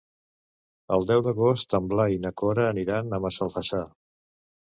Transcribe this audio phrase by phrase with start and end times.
[0.95, 3.85] El deu d'agost en Blai i na Cora aniran a Massalfassar.